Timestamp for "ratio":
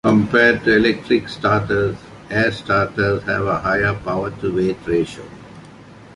4.87-5.23